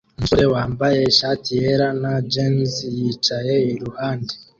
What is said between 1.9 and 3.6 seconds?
na jans yicaye